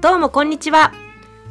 [0.00, 0.92] どうもこんにちは。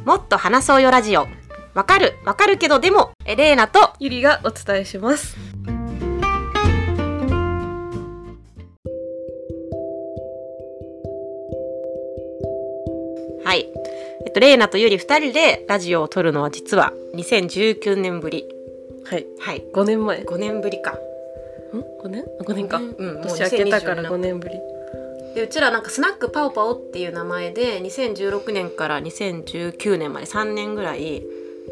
[0.06, 1.26] もっと話そうよラジオ。
[1.74, 5.36] わかる、わかるけどでも、エレーナと、ゆりがお伝えします。
[13.44, 13.68] はい。
[14.24, 18.48] えっと、レーナとユリ二人でラジオを撮るのは実は2019年ぶり。
[19.04, 19.26] はい。
[19.40, 19.62] はい。
[19.74, 20.22] 5年前。
[20.22, 20.98] ん5年ぶりか。
[22.02, 22.78] ?5 年 ?5 年か。
[22.78, 24.54] うん、年明けたから2020 5年ぶり。
[25.38, 31.22] でうちらなんかスナックパオパオっていう名前で2016年から2019年まで3年ぐらい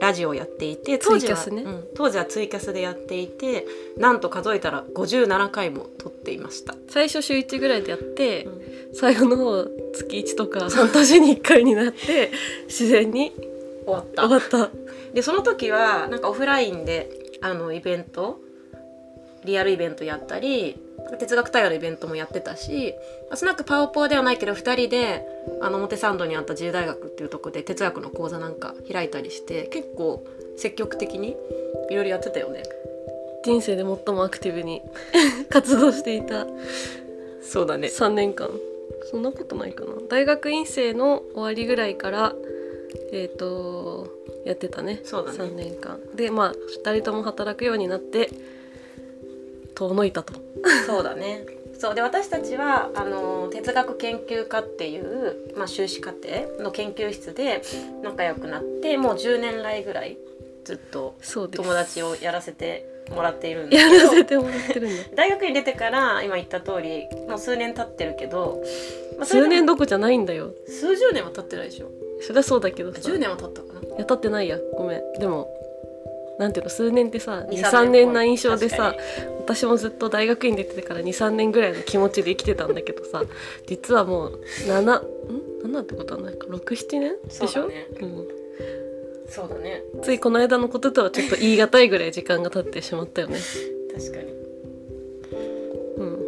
[0.01, 3.67] ラジオをやっていて当時はツイキャスねうん当時はツイキャスでやっていて
[3.97, 6.77] なんと数えたら57回も撮っていました。
[6.89, 8.63] 最初週1ぐらいでやって、うん。
[8.95, 12.31] 最後の方月1とか半年に1回になって
[12.69, 13.33] 自然に
[13.85, 14.29] 終わった。
[14.29, 14.71] 終わった。
[15.13, 18.39] でその時はなんかオフラインであのイベント
[19.47, 20.77] リアルイベントやったり
[21.19, 22.95] 哲学対話のイベントもやってたし
[23.35, 25.25] スナックパオポーではないけど2人で
[25.63, 30.25] あの表参道にあった自由大学っていうとこで哲学の講座なんか開いたりして結構
[30.57, 31.37] 積極的に
[31.91, 32.65] いろいろやってたよね
[33.45, 34.83] 人生で最もアクティブに
[35.49, 36.47] 活動していた
[37.41, 38.51] そうだね3年間。
[39.11, 39.93] そんなことないかな。
[40.09, 42.35] 大学院生の終わりぐらいから、
[43.13, 44.09] えっ、と、
[44.45, 45.01] やってたね。
[45.05, 46.01] そうだね3年間。
[46.15, 48.31] で、まあ、2人とも働くようになって、
[49.77, 50.35] 遠のいたと。
[50.87, 51.47] そうだね
[51.79, 57.63] そうで私たちはあの哲学研究科っていう、まあ、修士課程の研究室で
[58.03, 60.17] 仲良くなってもう10年来ぐらい
[60.65, 61.15] ずっと。
[61.53, 65.03] 友達をやらせてもらっているんだやけどらせてもらってるんだ。
[65.15, 68.63] 大学に出てから今言った通りもう数年経ってるけど、
[69.17, 70.55] まあ数年どこじゃないんだよ。
[70.67, 72.99] 数十年は経ってないでしょそりゃそうだけどさ。
[73.01, 74.59] 10年は経ったかないや、経ってないや。
[74.75, 75.13] ごめん。
[75.21, 75.49] でも、
[76.39, 78.97] なんていうの、数年ってさ、2、2 3年な印象で確さか、
[79.39, 83.23] 私もずっと大学院出てから2、3年ぐらいの気持ちで生きてたんだけどさ、
[83.67, 84.87] 実はもう7、ん
[85.65, 87.17] ?7 ってことはないか ?6、7年？
[87.23, 87.49] でしょ？
[87.49, 88.29] そうだねうん。
[89.29, 93.39] そうだねついこの間のこととはちょっと言い難いぐらい時間が経ってしまったよね。
[93.93, 94.25] 確かに
[95.97, 96.19] うん。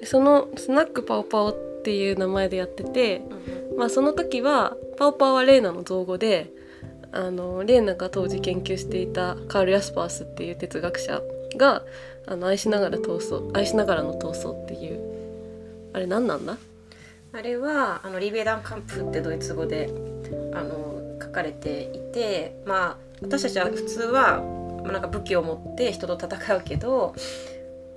[0.00, 3.22] でそのスナックパオパオっていう名前でやってて、
[3.76, 6.50] まあその時はパオパオはレーナの造語で
[7.12, 11.22] あのレーナが当時研究していたカール・ヤスパースっていう哲学者
[11.56, 11.82] が
[12.26, 15.00] あの愛しながら闘争愛しながらの闘争っていう
[15.94, 16.58] あれ何なんだ？
[17.32, 19.90] あれはあのリベダンカンプってドイツ語で
[20.54, 24.42] あの書かれていてまあ私たちは普通は、
[24.82, 27.14] まあ、なんか武器を持って人と戦うけど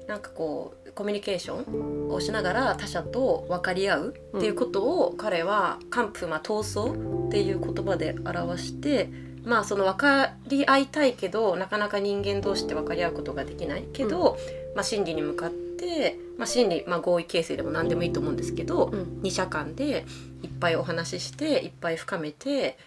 [0.08, 9.10] なんかこうコミュニケーションをしながら他者と分かり合うっていうことを、彼はカンプ、まあ、闘争っていう言葉で表して
[9.44, 14.38] まあその分かり合いたいけどなかなか人間同士って分かり合うことができないけど、
[14.76, 19.22] まあ、真理に向かって、まあ、真理、まあ、合意形成でも何でもいいと思うんですけど、うん。
[19.22, 20.06] 二者間で
[20.44, 22.78] いっぱいお話ししていっぱい深めて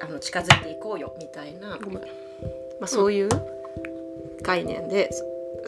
[0.00, 1.76] あの近づいていこうよみたいな、ま
[2.82, 3.28] あ、そういう
[4.42, 5.10] 概念で、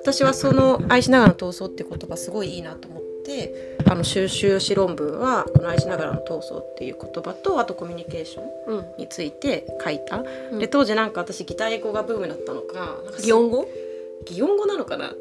[0.06, 8.84] 私はその「愛しながらの闘争」って言葉すごいいいなと思ってあの修習士論文はこの「愛しながらの闘争」っていう言葉とあとコミュニケーションうん。
[8.98, 10.22] について書いた。
[10.52, 10.58] うん。
[10.60, 13.66] で当時なんか私擬態語がブームだったのか擬音語？
[14.26, 15.12] 擬音語なのかな？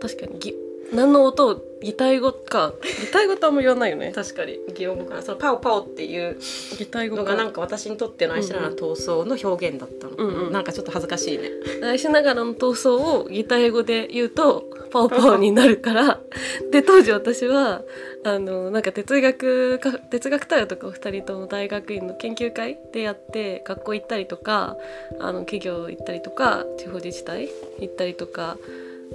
[0.00, 0.40] 確かに。
[0.40, 0.56] ぎ
[0.92, 2.72] 何の音を擬態語か。
[2.82, 4.12] 擬態語ってあんま言わないよね。
[4.12, 4.58] 確かに。
[4.74, 5.22] 擬音語かな。
[5.22, 6.36] そのパオパオっていう
[6.78, 10.14] 擬態語がなんか私にとっての愛しながらの闘争の表現だったの。
[10.16, 10.52] うんうん。
[10.52, 11.50] なんかちょっと恥ずかしいね。
[11.82, 16.20] 愛しながらの闘争を擬態語で言うとパオパオになるから。
[16.70, 17.82] で当時私は
[18.24, 24.76] あのなんか哲学か哲学対話とかを2人とも大学院の研究会でやって学校行ったりとか
[25.18, 28.58] あの企業行ったりとか地方自治体行ったりとか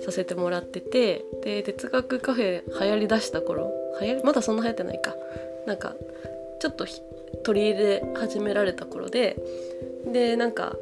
[0.02, 5.16] させてもらっててで哲学カフェ流行りだした頃流行りまだそんな流行ってないか。
[5.66, 5.96] なんか
[6.60, 6.86] ちょっと
[7.44, 9.36] 取り入れ始められた頃で
[10.12, 10.76] でなんか、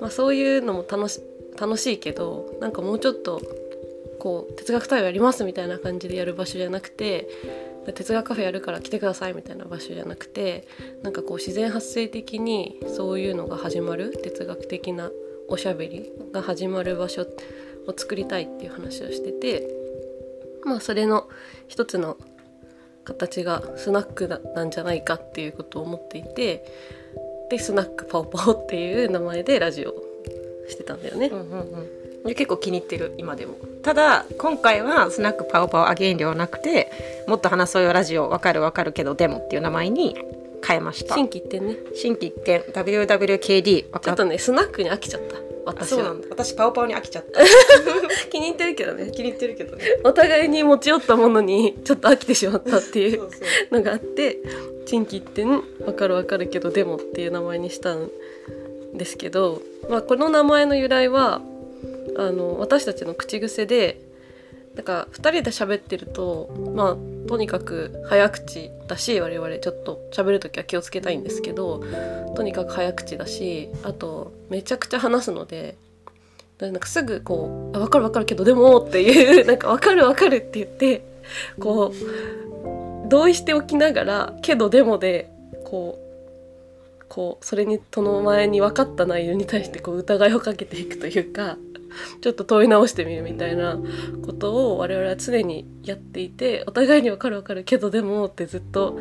[0.00, 1.20] まあ、そういうのも楽し
[1.58, 3.40] 楽しいけどなんかもうちょっと
[4.18, 7.28] こう哲学対話やりますみたいな感じでやる場所じゃなくて
[7.94, 10.66] 哲学カフェやるから来てくださいみたいな場所じゃなくて
[11.02, 15.10] なんかこう自然発生的にそういうのが始まる哲学的な
[15.48, 17.26] おしゃべりが始まる場所
[17.86, 19.68] を作りたいっていう話をしてて
[20.64, 21.28] まあそれの
[21.68, 22.16] 一つの
[23.04, 26.64] 形がスナックだなんじゃないかっていうことを思っていて
[27.50, 29.94] でスナックパオパオっていう名前でラジオを
[30.68, 31.26] してたんだよね。
[31.26, 32.24] うんうんうん。
[32.24, 33.54] で結構気に入ってる今でも。
[33.82, 36.92] ただ今回はスナックパオパオアゲインではなくて
[37.26, 40.16] もっと話そうよラジオわかるわかるけどでもっていう名前に
[40.64, 41.14] 変えました。
[41.14, 41.76] 新規一点ね。
[41.94, 42.60] 新規一点。
[42.60, 45.36] WWKD ちょっとねスナックに飽きちゃった。
[45.36, 45.98] あ私は。
[45.98, 46.28] そうなんだ。
[46.30, 47.40] 私パオパオに飽きちゃった。
[48.30, 49.10] 気に入ってるけどね。
[49.10, 49.84] 気に入ってるけどね。
[50.04, 53.28] お互いに持ち寄ったものに ちょっと飽きてしまったっていう
[53.70, 54.38] のがあって
[54.86, 58.10] 珍奇一点わかるわかるけどでもっていう名前にしたん
[58.94, 61.40] ですけど、まあ、この名前の由来は
[62.16, 64.00] あの私たちの口癖で
[64.80, 71.84] なんか2人で喋ってるとまあとにかく早口だし我々ちょっと喋る時は気をつけたいんですけど
[72.34, 75.76] とにかく早口だしあとめちゃくちゃ話すので
[76.58, 81.02] なんかすぐこう「分かる分かるけどでも」っていう なんか「分かる分かる」って言って
[81.58, 85.28] こう同意しておきながら「けどでも」で
[85.64, 91.58] こうこうそれにその前に分かった内容に対してこう疑いをかけていくというか
[92.20, 93.80] ちょっと問い直してみるみたいな
[94.22, 98.98] ことを我々は常にやっていてお互いに分かる分かるけどでもってずっと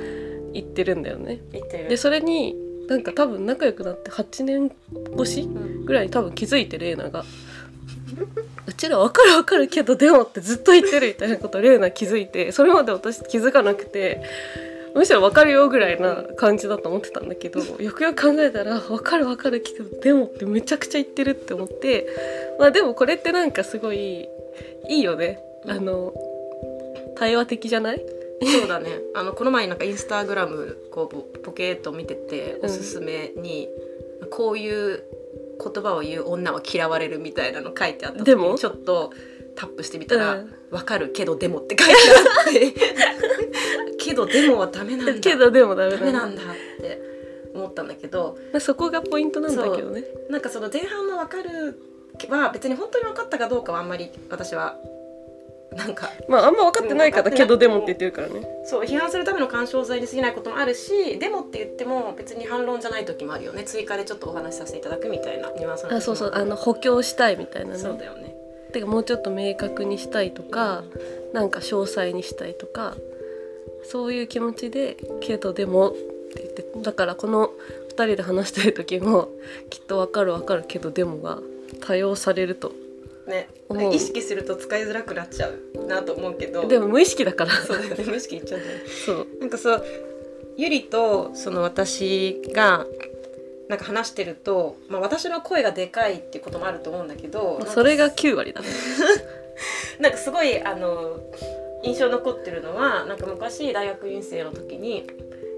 [0.53, 1.41] 言ってるんだよね。
[1.51, 2.55] 言ってるでそれに
[2.87, 4.71] なんか多分仲良くなって8年
[5.13, 7.23] 越しうんぐらいに多分気づいてレイナが
[8.65, 14.23] 「うちら分かる分かるけどでも」ってずっと言ってるみたいなことレイナ気づいてそれまで私気づかなくて
[14.95, 22.07] むしろ分かるよぐらいな感じだと思ってたんだけどよくよく考えたら「分かる分かるけどでも」ってめちゃくちゃ言ってるって思って
[22.57, 24.27] まあでもこれってなんかすごい
[24.87, 25.39] いいよね。
[25.67, 26.13] あの
[27.15, 28.05] 対話的じゃない？
[28.59, 28.89] そうだね。
[29.13, 32.65] あのこの前なんかインスタグラムこうポポケーっと見ててうん。
[32.65, 33.67] おすすめに、
[34.31, 35.03] こういう
[35.61, 38.53] 言葉を言う女は嫌われるみたいなの書いてあった時でも？
[38.53, 39.11] にちょっと
[39.55, 42.73] タップしてみたらうん「わ、かるけどでも」って書いてあって
[44.09, 45.13] けどでもはダメなんだ。
[45.19, 46.45] けどでもダメなんだっ
[46.81, 47.01] て
[47.53, 48.37] 思ったんだけど。
[48.59, 50.03] そこがポイントなんだけどね。
[50.29, 51.79] なんかその前半の「わかる」
[52.29, 54.77] は別に本当に分かったかどうかはあんまり私は
[55.71, 58.45] なんかまああんま分かってないからうんけどでもって言ってるからね。
[58.65, 63.63] そう批判するための干渉剤に過ぎないこともあるしでもって言っても別に反論じゃない時もあるよね。
[63.63, 66.31] 追加でちょっとお話しさせていただくみたいなニュアンスあそうそう。
[66.33, 67.99] あの補強したいみたいなそうね。
[67.99, 68.35] だよね。
[68.73, 70.83] てかもうちょっと明確にしたいとか、
[71.33, 72.95] なんか詳細にしたいとか
[73.83, 75.99] そういう気持ちで「けどでも」って
[76.35, 77.53] 言ってだからこの
[77.89, 79.29] 2人で話してる時も
[79.69, 81.39] きっと分かる分かるけどでもが
[81.81, 82.71] 多用されると
[83.29, 83.47] ね。
[83.93, 86.67] 意識すると使いづらくなっちゃうなと思うけど。
[86.67, 87.51] でも無意識だから。
[87.51, 88.03] そうだよね。
[88.03, 88.83] 無意識言っちゃうんだよね。
[89.05, 89.27] そう。
[89.39, 89.85] なんかそう
[90.57, 92.85] ゆりとその私が
[93.69, 98.67] なんか話してると、まあ、私の声がでかいっていうこともあると思うんだけどそれが9割だね。
[100.01, 101.19] なんかすごいあの
[101.83, 105.07] 印象残ってるのはなんか昔大学院生の時に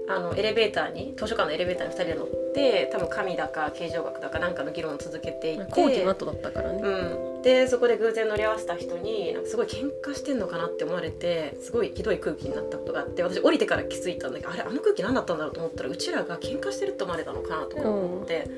[0.08, 18.48] あのエレベーターに図書館のエレベーターに2人で乗って多分神だか形状学だかなんかの議論を続けていて後期の後だったからね、うん、でそこで偶然乗り合わせた人になんかすごい喧嘩してんのかなって思われてすごいひどい空気になったことがあって私降りてから気づいたんだけどあれあの空気何だったんだろうと思ったらうちらが喧嘩してるって思われたのかなとか思って、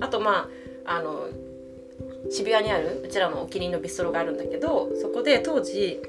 [0.00, 0.48] あとま
[0.84, 1.28] ああの
[2.30, 6.00] 渋谷にあるうちらのお気に入りのビストロがあるんだけどそこで当時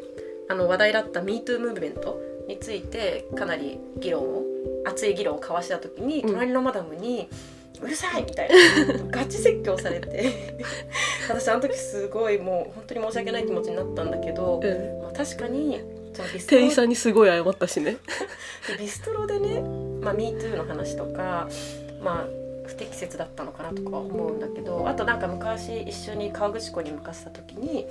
[0.49, 4.43] あの話題だった MeToo ムーブメントについてかなり議論を
[4.85, 6.31] 熱い議論を交わした時にうん。
[6.31, 7.29] 隣のマダムに
[7.81, 8.55] 「うるさい!」みたいな
[9.11, 10.57] ガチ説教されて
[11.29, 15.81] 私あの時すごいもう本当に申し訳ない気持ちになったんだけど、うん、まあ、確かに
[16.47, 17.97] 店員さんにすごい謝ったしね。
[18.77, 19.61] ビストロでね
[20.01, 21.47] 「まあ、MeToo」の話とか
[22.01, 27.87] まあ不適切だったのかなとかは思うんだけどあとなんか昔一緒に河口湖に向かった時に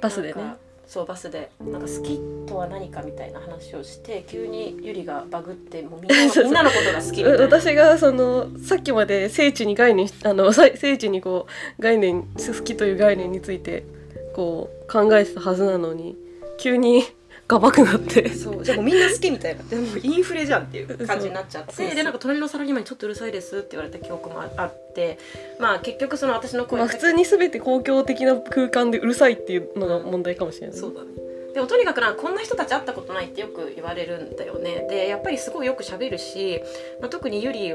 [0.00, 0.56] バスでね
[0.86, 7.44] そうバスでなんか好きとは何かみたいな話をして急にゆりがバグってもうみんな みんなのことが好きみたいな。
[7.44, 11.46] 私がそのさっきまで聖地に概念あのさ 聖地にこ
[11.78, 13.84] う概念好きという概念について
[14.34, 16.16] こう考えてたはずなのに
[16.58, 17.02] 急に
[17.48, 18.28] ガバくなって。
[18.28, 18.64] そう。
[18.64, 19.62] じゃあもうみんな好きみたいな。
[19.62, 21.94] でもインフレじゃんっていう感じになっちゃって。
[21.94, 25.18] でなんか隣のサラリーマンにちょっとうるさいですって言われた記憶もあって。
[25.60, 31.08] まあ結局その私の声まあ普通に全て公共的な空間でうるさいっていうのが問題かもしれない、そうだね。
[31.54, 34.86] でもとにかくなこんな人たち会ったことないってよく言われるんだよね。
[34.90, 36.60] でやっぱりすごいよく喋るし、
[37.00, 37.74] まあ、特にゆり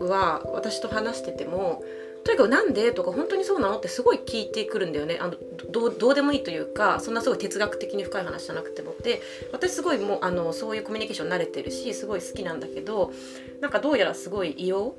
[0.00, 1.82] は私と話してても
[2.24, 5.18] とにかくなんでとか本当にそうなのってすごい聞いてくるんだよね。
[5.20, 5.34] あの
[5.70, 8.94] どうどうでもいいというかそんなすごい哲学的に深い話じゃなくても。
[9.02, 9.20] で
[9.52, 13.12] 私すごいもうあのそういうコミュニケーション慣れてるしすごい好きなんだけど
[13.60, 14.94] なんかどうやらすごい異様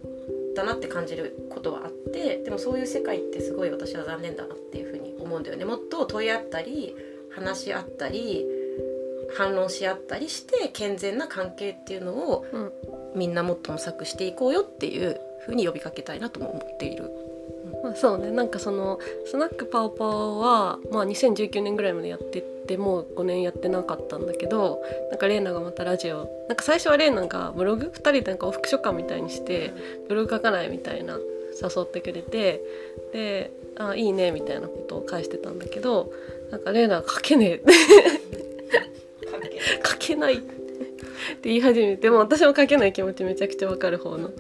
[0.55, 5.65] だなって感じることはあってでもそういう世界ってすごい私は残念だなっていうふうに思うんだよね。
[5.65, 6.95] もっと問い合ったり
[7.31, 8.45] 話し合ったり
[9.35, 12.71] 反論し合ったりして健全な関係っていうのをうん。
[13.15, 17.11] みんなもっと模索していこうよっていうふうに呼びかけたいなとも思っている。
[17.83, 18.31] まあ、そうね。
[18.31, 29.71] なんかそのスナックパオパオは、まあ、2019年ぐらいまでやっててもう5年やってなかったんだけどなんかレイナがまたラジオなんか最初はレイナがブログ？2人でなんか往復書簡みたいにして
[30.09, 31.17] ブログ書かないみたいな
[31.61, 32.61] 誘ってくれて
[33.13, 36.11] で「あいいね」みたいなことを返してたんだけど
[36.51, 38.25] なんかレイナが書けねえ。
[39.83, 40.35] 書けない。
[41.35, 44.31] って言い始めても私も書けない気持ちめちゃくちゃわかる方の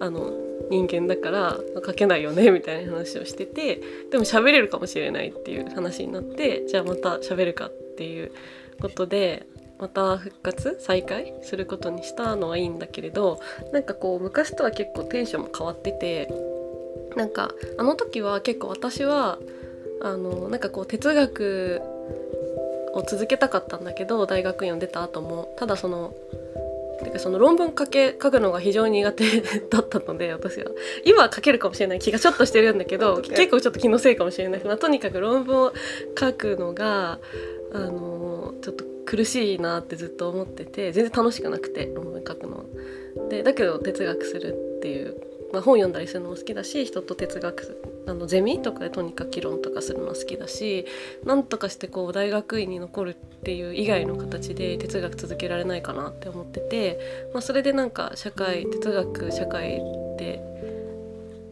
[0.00, 0.32] あの
[0.70, 8.32] 人間だから書けないよね みたいな話をしててでも喋れるかもしれないっていう話になってじゃあまた喋るかっていう
[8.80, 9.46] ことで
[9.78, 13.40] また復活再開することにしたのはいいんだけれど
[13.72, 16.28] なんかこう昔とは結構テンションも変わってて
[17.16, 19.38] なんかあの時は結構私は
[20.00, 21.80] あのなんかこう哲学
[22.92, 26.14] を続けたかったんだけど大学院を出た後もただその
[27.04, 29.40] てかその論文書け書くのが非常に苦手
[29.70, 30.70] だったので私は。
[31.04, 34.64] 今は書けるかもしれない気がちょっとしてるんだけど 結構ちょっと気のせいかもしれない。
[34.64, 35.72] まあ、とにかく論文を
[36.18, 37.18] 書くのが
[37.72, 42.64] あのちょっと苦しいなってずっと思ってて全然楽しくなくて論文書くのは。
[43.28, 45.16] でだけど哲学するっていう、
[45.52, 50.86] まあ、本読んだりするのも好きだし人と哲学あのゼミとかでとにかく議論とかするの好きだし
[51.24, 56.98] なんとかしてこう大学院に残るっていう以外の形で哲学続けられないかなって思ってて、
[57.34, 59.82] まあ、それでなんか社会哲学社会
[60.16, 60.42] で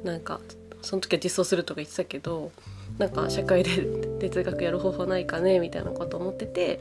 [0.02, 0.40] なんか
[0.80, 2.52] その時は実装するとか言ってたけど
[2.98, 3.70] なんか社会で
[4.20, 6.80] 哲学やる方法ないかねみたいなこと思ってて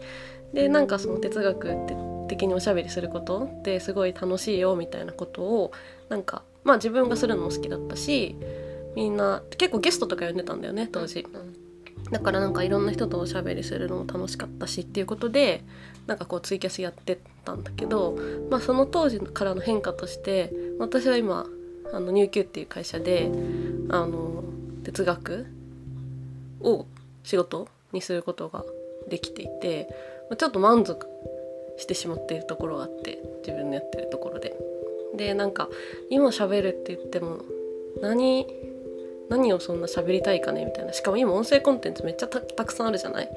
[0.53, 1.75] でなんかその哲学
[2.29, 5.71] 的におしゃべりすることってすごい楽しいよみたいなことを
[6.07, 8.35] なんかまあ自分がするのも好きだったし
[8.95, 11.25] みんな結構ゲストとか呼んでたんだよね当時。
[12.11, 15.63] だからなんかいろんな人とおしゃべりするのも楽しかったしっていうことで
[16.05, 18.17] なんかこうツイキャスやってたんだけど、
[18.51, 21.47] まあ、その当時からの変化として私は今
[21.91, 23.31] あの入級っていう会社で
[23.89, 24.43] あの
[24.83, 25.47] 哲学
[26.61, 26.85] を
[27.23, 28.63] 仕事にすることが
[29.09, 29.87] できていて
[30.37, 31.07] ちょっと満足
[31.77, 34.55] してしまっているところがあって自分のやってるところで。
[35.15, 35.69] でなんか
[36.09, 37.39] 今喋るって言っても
[38.01, 38.45] 何
[39.29, 40.93] 何をそんな喋りたいかねみたいな。
[40.93, 43.29] しかも今音声コンテンツめっちゃたくさんあるじゃない？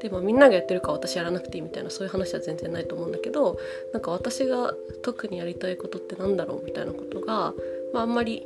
[0.00, 3.58] で、まあ、みんながやってるから私やらなくていいみたいなそういう話は全然ないと思うんだけど
[3.92, 7.54] なんか私が特にやりたいことってなんだろうみたいなことが、
[7.92, 8.44] まあ、あんまり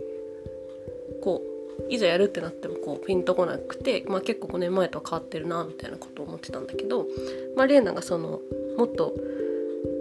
[1.23, 1.43] こ
[1.89, 7.07] ういざやるってなってもこうピンとこなくて、まあ、結構5年前とは変わってるなみたいなことを思ってたんだけど、
[7.57, 8.41] まあ、レーナがその
[8.77, 9.15] もっと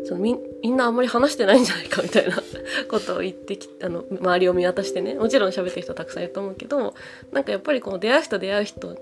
[0.08, 2.42] そのみみんなあんまり話してないんじゃないかみたいな
[2.89, 6.93] ことを言ってきあの周りを見渡してねもちろん喋ってる人たくさんいると思うけど
[7.31, 8.95] なんかやっぱりこの出会う人出会う人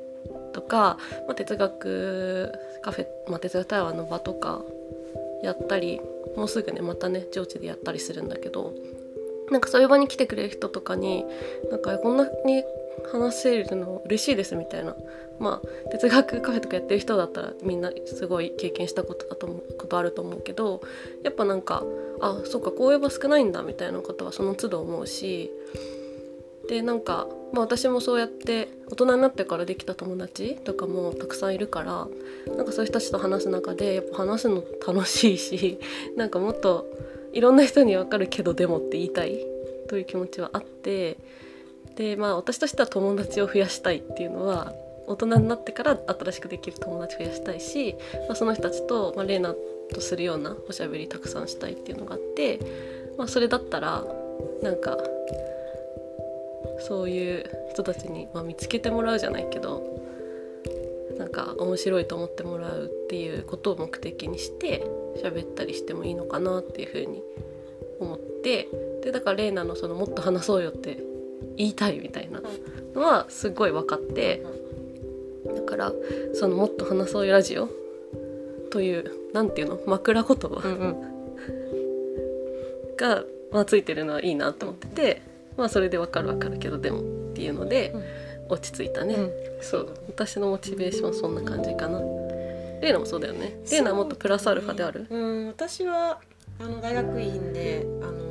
[0.54, 2.52] とか、まあ、哲学
[2.82, 4.64] カフェ、まあ、哲学対話の場とか
[5.42, 6.00] やったり
[6.36, 8.74] もうすぐねまたね上智でやったりするんだけど
[9.52, 11.26] なんかそういう場に来てくれる人とかに
[11.70, 12.64] なんかこんなに
[13.12, 14.96] 話せるの嬉しいですみたいな。
[15.40, 20.82] まあ哲学カフェとかやってる人だったらみんなすごい経験したことだと思うことあると思うけど
[21.24, 21.84] やっぱなんか
[22.22, 25.52] あそうかこういう場少ないんだみたいなことはその都度思うし
[26.70, 32.08] でなんか、まあ、私もそうやって大人になってからできた友達とかもたくさんいるから
[32.56, 35.80] なんかそういう人たちと話す中でやっぱ話すの楽しいし
[36.16, 36.88] なんかもっと
[37.34, 39.46] いろんな人に分かるけどでもって言いたい
[39.90, 41.18] という気持ちはあって
[41.96, 44.74] でまあ私としては友達を増やしたいっていうのは
[45.08, 47.96] 大人になってから新しくできる友達増やしたいし、
[48.28, 49.54] まあ、その人たちと、まあ、レイナ
[49.94, 52.60] とするようなおしゃべりたくさんしたいっていうのがあって、
[53.18, 54.06] まあ、それだったら
[54.62, 54.98] なんか
[56.88, 60.02] そういう人たちに、まあ、見つけてもらうじゃないけど
[61.18, 64.86] なんか面白いと思ってもらうっていうことを目的にして
[65.22, 67.22] 喋ったりしてもいいのかなっていうふうに
[68.00, 68.68] 思って
[69.04, 71.13] でだからレイナのそのもっと話そうよって
[71.58, 72.42] 言いたいみたいな
[72.94, 74.44] のはすごい分かって
[75.56, 75.92] だから
[76.34, 77.70] そのもっと話そうよラジオ
[78.72, 79.80] というなんていうの？
[79.86, 80.96] 枕言葉、うんうん、
[82.98, 85.22] が、まあ、ついてるのはいいなと思ってて、
[85.58, 87.94] まあそれで分かる分かるけどでもっていうので、
[88.50, 89.32] 落ち着いたね、うん、
[89.62, 89.90] そう。
[90.08, 92.00] 私のモチベーションそんな感じかな。
[92.82, 93.60] レイナもそうだよね。
[93.72, 95.48] レイナはもっとプラスアルファである、うん。
[95.48, 96.20] 私は
[96.60, 98.23] あの大学院であの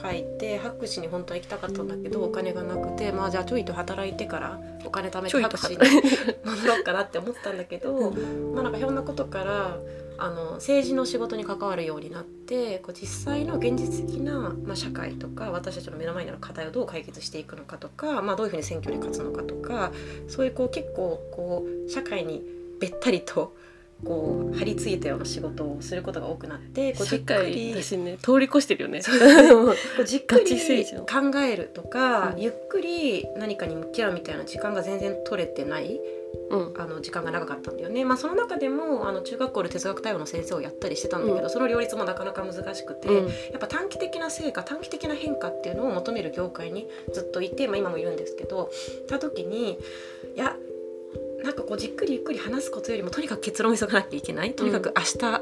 [0.00, 5.78] 書いて博士に本当は行きたかったんだけどお金がなくてまあじゃあちょいと働いてからお金貯めて博士に
[6.44, 8.12] 戻ろうかなって思ったんだけど、
[8.54, 9.78] まあなんかひょんなことから
[10.20, 19.92] あの政治の仕事に関わるようになってこう実際の現実的な、まあ、社会とか私たちの目の前にある課題をどう解決していくのかとか、まあ、どういうふうに選挙に勝つのかとか
[20.26, 22.42] そういうこう結構こう社会に
[22.80, 23.56] べったりと
[24.04, 29.00] こう張り付いたような仕事をすることが多くなってこうじっくり私ね通り越してるよね。
[29.06, 36.00] こうじっくり考えるとか、うん、ゆっくり何かに向き合うみたいな時間が全然取れてない、
[36.50, 38.04] うん、あの時間が長かったんだよね。
[38.04, 43.22] まあ、その中でもあの中学校で哲学対応の先生をやったりしてたんだけど、うん、その両立もなかなか難しくて、や
[43.56, 48.70] っぱ短期的な成果短期的な変化っていうのを求める業界にずっといて、まあ、今もいるんですけど
[49.08, 49.78] た時に
[50.36, 50.56] いや
[51.44, 54.54] なんかこうじっくりゆっくり話すことよりもとにかく結論を急がなきゃいけない。
[54.54, 55.40] とにかく明日、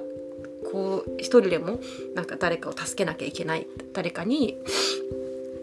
[0.65, 1.79] ここう一人でも
[2.15, 3.67] なんか誰かを助けなきゃいけない。
[3.93, 4.59] 誰かに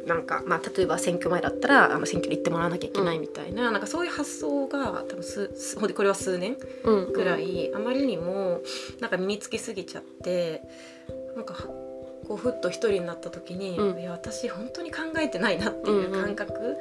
[0.08, 7.14] なんか、まあ、例えば選挙前だったらあの選挙に行ってもらわなきゃいけないみたいな,、なんかそういう発想が多分すすほんでこれは数年うん。
[7.14, 8.62] ぐらい、あまりにも
[9.00, 10.62] なんか身につきすぎちゃって
[11.36, 11.56] なんか
[12.28, 14.00] こうふっと一人になった時に、うん。
[14.00, 16.76] いや私本当に考えてないなっていう感覚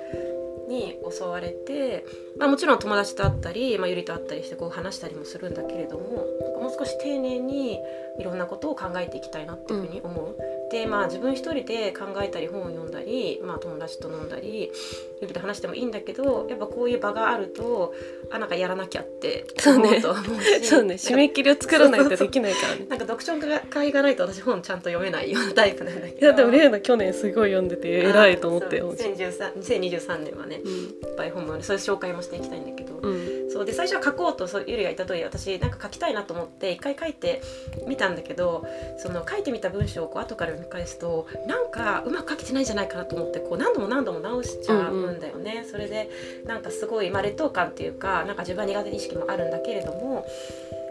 [0.72, 2.04] に襲われて、
[2.38, 6.26] まあ、もちろん友達と会ったり、まあ、ゆりと会ったりしてこう話したりもするんだけれども
[6.60, 7.78] もう少し丁寧に
[8.18, 10.36] いろんなことを考えていきたいなっていうふうに思う。
[10.72, 14.72] でまあ自分一人で考えたり本を読んだり、まあ、友達と飲んだり
[15.20, 17.94] ゆりと話してもいいんだけどやっぱこういう場があると
[18.30, 20.94] あなんかやらなきゃって思うと思うし そうね。
[20.94, 22.86] 締め切りを作らないとできないからね。
[22.88, 23.34] なんか読書
[23.68, 29.12] 会がないと私本ちゃんと読めないようなタイプなんだけどいやでもレイナ去年すごい読んでて偉いと思ったよそう。
[29.12, 30.72] 2013 2023年はねうん。
[30.72, 33.66] いっぱい本もねそういう紹介もしていきたいんだけど、うんう。
[33.66, 37.42] で最初は書こうとそうゆりが言った通り私なんか書きたいなと思って一回書いて
[37.86, 38.66] みたんだけど
[38.98, 46.08] その書いてみた文章をこう後から読み返すとなんかうまく書けてないんじゃないかなと思ってこう何度も何度も直しちゃうんだよね、それで
[46.44, 50.26] なんかすごい、まあ、劣等感っていうかなんか自分は苦手意識もあるんだけれども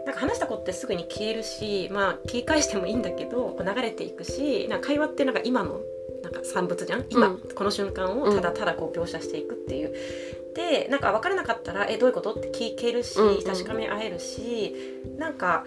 [0.04, 5.80] なんか話したことってすぐに消えるしまあ切り返してもいいんだけどこう流れていくしなんか会話ってなんか今の
[6.22, 7.04] なんか産物じゃん？
[7.10, 7.38] 今、うん。
[7.54, 9.94] この瞬間をただただこう描写していくっていう。
[10.54, 14.74] でなんか分からなかったら「えどういうこと?」って聞けるしうんうん確かめ合えるし、
[15.16, 15.64] なんか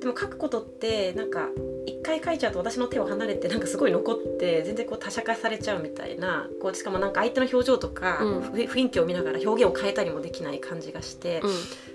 [0.00, 1.48] でも書くことってなんか
[1.86, 8.42] 一回書いちゃうと私の手を離れてなんかすごい残って全然こう他者化されちゃうみたいなこうしかもなんか相手の表情とか、うん。
[8.42, 11.50] ふ雰囲気を見ながら表現を変えたりもできない感じがして、うん。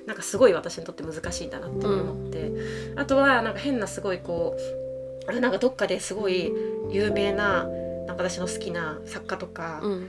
[0.07, 2.51] なんかすごい私にとって難しいんだなって思って、
[2.95, 6.51] あとはなんか変なすごいこうあれなんかどっかですごい
[6.89, 7.69] 有名な
[8.11, 9.91] なんか私の好きな作家とか、うん。
[9.93, 10.07] あの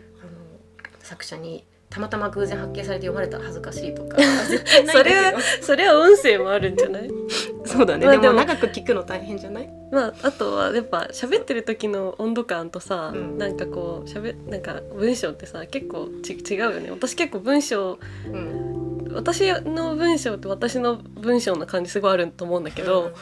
[1.00, 4.16] 作者にたまたま偶然発見されて読まれたら恥ずかしいとか。
[4.90, 7.11] それはそれは音声もあるんじゃない？
[7.66, 9.71] そうだね、まあでも長く聞くの大変じゃない？
[9.93, 13.38] まあ、あとはやっぱ喋ってる時の温度感とさ、うん。
[13.38, 16.91] なんかこう喋なんか文章ってさ結構ち違うよね。
[16.91, 19.12] 私結構文章うん。
[19.15, 23.12] 私の文章って私の文章の感じすごいあると思うんだけど、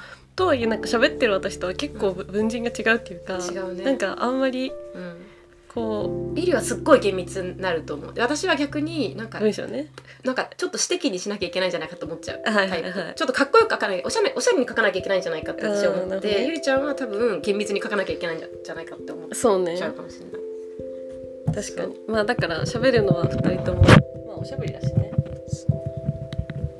[0.40, 3.84] とはいえなんか喋ってる私とは結構文人が違うっていうか、違うね。
[3.84, 5.02] なんかあんまりうん。
[5.02, 5.26] うん
[5.72, 8.12] こリリはすっごい厳密になると思う。
[8.12, 9.86] で私は逆になんかう文章ね。
[10.24, 13.06] なんかちょっと私的にしなきゃいけないんじゃないかと思っちゃうはいタイプ、はい。
[13.06, 16.46] はいちょっとかっこよく書かないおしゃれおしゃれに書かなきゃいけないんじゃないかって私は思って、あーなるほどね。
[16.46, 20.32] ゆりちゃんは多分厳密に書かなきゃいけないんじゃないかって思っそうねちゃうかもしれな
[21.52, 23.82] い、確かにまあだから喋るのは2人とも
[24.26, 25.12] まあおしゃべりだしね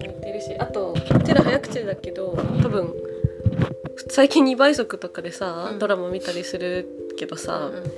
[0.01, 2.93] 似てるしあとうちら早口だけど多分
[4.09, 5.79] 最近2倍速とかでさ、うん。
[5.79, 7.93] ドラマ見たりするけどさ、うん。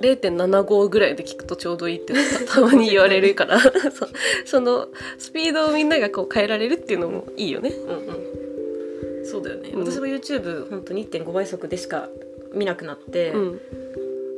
[0.00, 2.12] 0.75ぐらいで聞くとちょうどいいって
[2.46, 3.58] た たまに言われるから。
[3.90, 4.08] そ
[4.44, 7.70] そのスピードをみんながこう変えられるっていうのもいいよね。
[7.70, 9.26] うんうん。
[9.26, 9.84] そうだよね、うん。
[9.84, 12.08] 私も YouTube 本当に1.5倍速でしか
[12.52, 13.52] 見なくなって、うん。
[13.54, 13.66] だか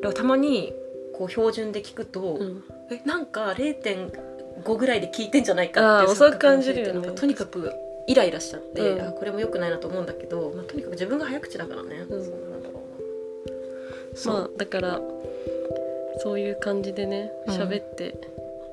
[0.08, 0.72] らたまに
[1.12, 2.64] こう標準で聞くと、うん。
[2.90, 7.10] えなんか0.5ぐらいで聞いてんじゃないかって遅く感じるよね。
[7.14, 7.72] とにかく
[8.08, 9.06] イライラしちゃって、うん。
[9.06, 12.24] あこれも良くないなと思うんだけど、まあ、とにかく自分が早口だからね、うん。
[12.24, 12.50] そう。
[12.50, 15.00] なんだろうなまあだから
[16.20, 17.54] そういう感じでねうん。
[17.54, 18.14] 喋って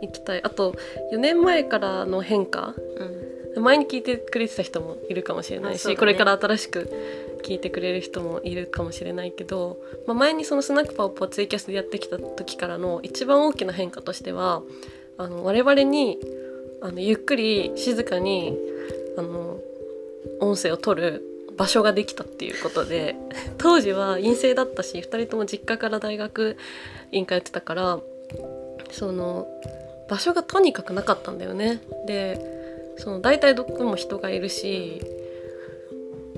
[0.01, 0.73] いきたい、あと
[1.11, 2.73] 4年前からの変化
[3.55, 3.63] うん。
[3.63, 5.95] 前に聞いてくれてた人もいるかもしれないし、ね。
[5.95, 6.89] これから新しく
[7.43, 14.61] 聞いてくれる人もいるかもしれないけど、まあ、前にそのスナックパオポツイキャスでやってきた時からの一番大きな変化としては
[15.17, 16.19] あの我々に
[16.81, 18.57] あのゆっくり静かに
[19.17, 19.59] あの
[20.39, 21.23] 音声を取る
[21.57, 23.15] 場所ができたっていうことで
[23.57, 26.57] 当時は陰性だったし2人とも実家から大学
[27.11, 27.99] 院通ってたから
[28.91, 29.47] その
[30.09, 31.81] 場所がとにかくなかったんだよね。
[32.05, 32.53] で
[32.97, 35.01] その大体どこも人がいるし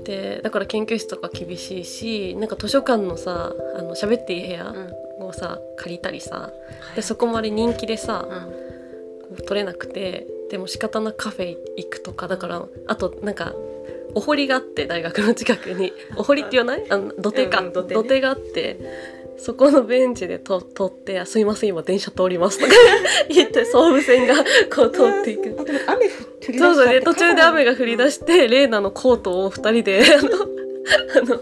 [0.04, 5.26] でだから研究室とか厳しいしなんか図書館のさあの喋っていい部屋うん。
[5.26, 6.52] をさ借りたりさは
[6.92, 6.96] い。
[6.96, 8.50] でそこまで人気でさうん。
[9.28, 13.54] こう取れなくてでも仕方なくカフェ行くとかだからあとなんか
[14.14, 15.92] お堀があって大学の近くに。
[16.16, 16.84] お堀って言わない？
[16.88, 18.02] あの土手か、うん土手ね。
[18.02, 18.78] 土手があって
[19.36, 22.72] そこのベンチでと取ってあ「すいません今電車通ります」とか
[23.28, 24.34] 言って総武線が
[24.74, 25.54] こう通っていく。
[25.58, 26.10] あでも雨降
[26.48, 30.58] り出そうそうでしたって途中で雨が降り出して、レイナのコートを2人で あの
[31.16, 31.40] あの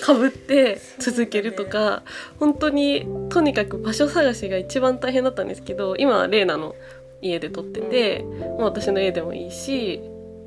[0.00, 2.02] かぶって続けるとか、
[2.38, 6.74] 本当にとにかく場所探しが一番大変だったんですけど今はレイナの
[7.20, 10.00] 家で撮ってて、もう私の家でもいいし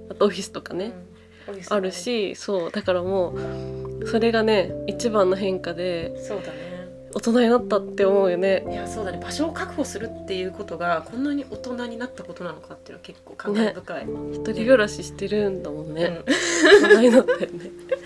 [0.10, 0.94] あとオフィスとかね、
[1.48, 1.62] うん。
[1.70, 3.34] あるしそうだからも
[4.02, 6.72] うそれがね一番の変化でそうだね。
[7.14, 8.66] 大人になったって思うよね。
[8.70, 9.20] いやそうだね。
[9.22, 16.24] 場所を確保するっていうことがこんなに大人になったことなのかっていうのは結構感慨深い、一人暮らししてるんだもんね、うん。
[16.84, 17.48] 大人になったよね。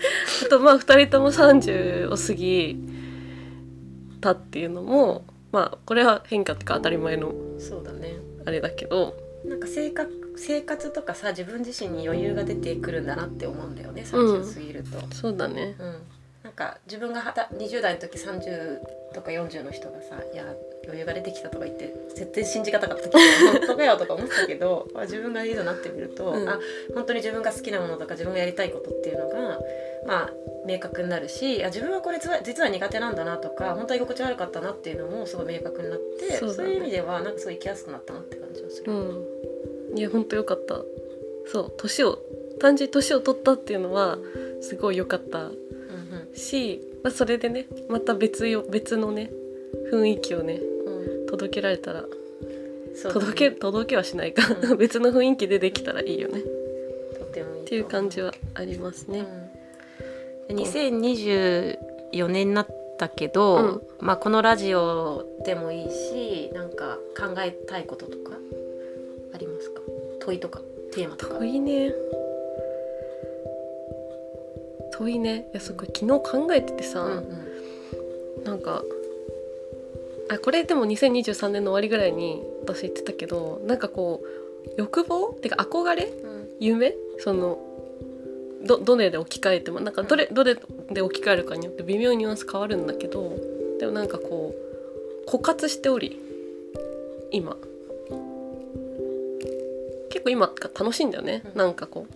[0.44, 2.76] あとまあ2人とも30を過ぎ
[4.20, 7.32] たっていうのもまあこれは変化っていうか当たり前の。
[7.58, 8.15] そうだね
[8.46, 14.42] あれだけどなんか生活生活とかさ自分自身に余裕が出てくるんだなって思うんだよねうん。
[14.42, 15.76] 30過ぎると、そうだね。
[15.78, 16.02] うん。
[16.42, 18.78] なんか自分がはた20代の時30
[19.14, 20.44] とか40の人がさ「いや
[20.86, 23.18] 余裕が出てきた」とか言って絶対信じがたかったけど
[23.52, 26.48] 「本当かよ」とか思ってたけどまあ自分がいざなってみると、うん。
[26.48, 26.60] あ
[26.94, 29.60] 本当に自分が好きなものとか自分がやりたいことっていうのが
[30.06, 30.32] まあ
[30.66, 36.70] 明確になるしあ自分はこれ実は実は苦手なんだなとか本当は居心地悪かったなっていうのもすごい明確になってそうだね。
[36.70, 38.92] いう意味ではなんかすごい生きやすくなったなって感じがする。
[38.92, 39.98] うん。
[39.98, 40.82] いやほんとよかった。
[41.46, 42.18] そう年を
[42.58, 44.18] 単純に年を取ったっていうのは
[44.60, 46.36] すごい良かったうんうん。
[46.36, 49.30] し、まあ、それでねまた別よ別のね
[49.92, 50.75] 雰囲気をねうん
[51.26, 52.08] 届けられたらね。
[53.12, 54.76] 届け届けはしないか、うん。
[54.78, 56.42] 別の雰囲気でできたらいいよね。
[57.18, 59.26] とてもいいっていう感じはありますね。
[60.48, 63.82] うん、2024年になったけど、うん。
[64.00, 68.32] まあこのラジオでもいいしなんか考えたいこととか
[69.34, 69.82] ありますか？
[70.20, 70.62] 問いとか
[70.92, 71.34] テーマとか。
[71.34, 71.94] 問いね。
[74.92, 75.48] 問いね。
[75.52, 77.18] いやそこ昨日考えててさ、うん
[78.38, 78.44] うん。
[78.44, 78.82] なんか
[80.28, 84.26] あこれでも2023年の終わりぐらいに私言ってたけどなんかこう
[84.76, 85.28] 欲望？
[85.28, 86.04] っていうか憧れ？
[86.04, 86.48] うん。
[86.58, 86.94] 夢？
[87.18, 87.58] その
[88.66, 89.80] どどれで置き換えても？
[89.80, 90.56] なんかどれどれ
[90.90, 93.36] で置き換えるかによって微妙にニュアンス変わるんだけど
[93.78, 94.54] でもなんかこ
[95.26, 96.20] う枯渇しており
[97.30, 97.56] 今。
[100.10, 101.58] 結構今が楽しいんだよね、うん。
[101.58, 102.12] なんかこう。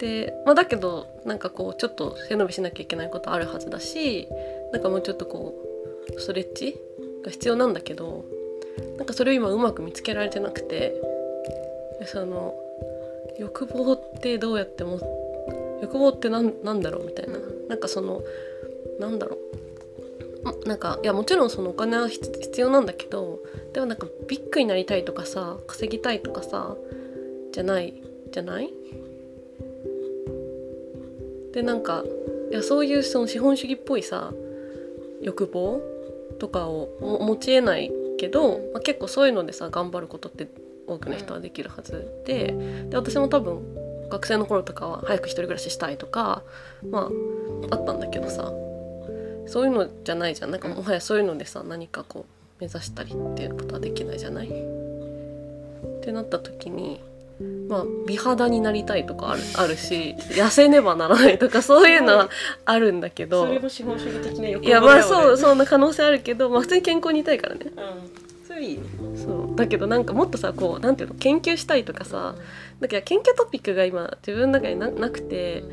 [0.00, 4.28] で、まあ、だけどなんかこうちょっと背伸びしなきゃいけないことあるはずだし
[4.72, 5.67] なんかもうちょっとこう
[6.16, 6.80] ストレッチ
[7.24, 8.24] が必要なんだけど
[8.96, 10.94] なんかそれを今うまく見つけられてなくて
[12.06, 12.54] その
[13.38, 14.98] 欲望ってどうやっても
[15.82, 18.22] 欲望ってなんなんだろうみたいな、なんかその
[18.98, 19.38] なんだろう。
[20.66, 23.40] なんかいやもちろんそのお金は必要なんだけど
[23.72, 26.76] でもなんかビッグになりたいとかさ稼ぎたいとかさ
[27.52, 27.92] じゃない
[28.32, 28.72] じゃない？
[31.52, 32.04] でなんか
[32.50, 34.32] いやそういうその資本主義っぽいさ
[35.20, 35.82] 欲望
[36.38, 40.48] とかをも持ちえないけど、まあ、結構そういうのでさ頑張ることって
[40.86, 42.54] 多くの人はできるはずで
[42.88, 46.42] で私も多分学生の頃とかは早く一人暮らししたいとか
[46.88, 47.10] ま
[47.70, 48.52] ああったんだけどさ
[49.46, 50.50] そういうのじゃないじゃん。
[50.50, 52.26] なんかもはやそういうのでさ何かこ
[52.60, 54.48] う目指したりっていうことはできないじゃない？
[54.48, 54.50] っ
[56.02, 57.00] てなった時に
[57.68, 62.30] まあ美肌になりたいとかあるあるし痩せねばならないとかそういうのは
[62.64, 63.46] あるんだけど。
[63.46, 67.66] それも資本主義的な欲望いやまあそうだよねそんな可能性あるけど、まあ、普通に健康にいたいからね。
[67.66, 68.46] うん。
[68.46, 68.82] それいいね。
[69.16, 69.56] そう。
[69.56, 72.34] だけどなんかもっとさこうなんていうの研究したいとかさ
[72.80, 75.64] だけど研究トピックが今自分の中にななくて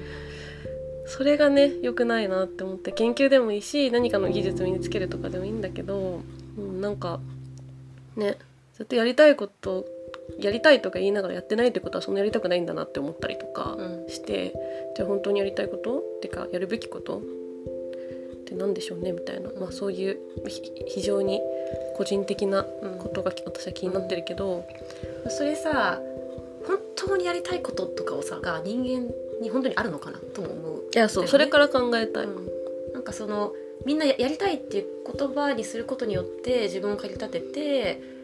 [1.05, 6.21] それがね良くないなって思って研究でもいいし何かの技術身につけるとかでもいいんだけど、
[6.57, 7.19] うん、なんか
[8.15, 8.37] ね
[8.73, 9.85] ずっとやりたいこと
[10.39, 14.09] やりたいとか言いながらやってないってことはそんなやりたくないんだなって思ったりとかうん。
[14.09, 14.53] して、
[14.95, 15.99] じゃあ本当にやりたいこと？
[15.99, 17.19] ってかやるべきこと？
[17.19, 17.21] っ
[18.45, 21.41] て何でしょうねみたいな、まあ、そういうひ非常に
[21.95, 24.65] 個人的なうんことが私は気になってるけど、
[25.29, 25.99] それさ
[26.67, 29.11] 本当にやりたいこととかをさが人間
[29.41, 30.19] に本当にあるのかな？
[30.19, 30.83] とも思う。
[30.93, 32.25] いやそう、それから考えたい。
[32.25, 32.49] うん。
[32.93, 33.53] なんかその
[33.85, 38.14] みんなややりたいっていう言葉にすることによって自分を駆り立てて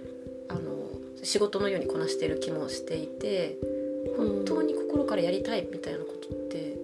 [1.23, 3.57] 仕事のようにこなしている気もしていて
[4.17, 6.77] 本当に心からやりたいみたいなことって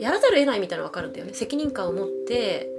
[0.00, 1.34] やらざるを得ないみたいなの分かるんだよね。
[1.34, 2.70] 責任感を持って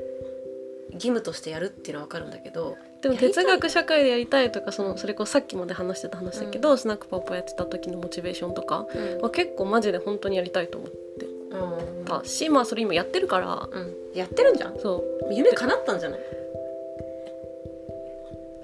[0.93, 9.21] 義務としてやるっていうのは分かるんだけどでも哲学社会でやりたいとかそのそれこそさっきまで話してた話だけど、スナックパパやってた時のモチベーションとかうん。
[9.21, 11.25] は結構マジで本当にやりたいと思って。
[11.25, 12.06] うん。
[12.06, 13.69] たし、まあそれ今やってるから。
[13.71, 13.93] うん。
[14.13, 14.80] やってるんじゃん。
[14.80, 15.34] そう。
[15.34, 16.19] 夢叶ったんじゃない？